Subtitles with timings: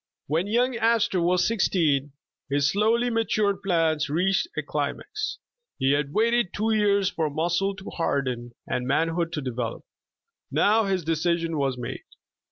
[0.25, 2.13] WHEN young Astor was sixteen,
[2.49, 5.37] his slowly ma tured plans reached a climax.
[5.77, 9.83] He had waited two years for muscle to harden and manhood to develop.
[10.49, 12.01] Now his decision was made.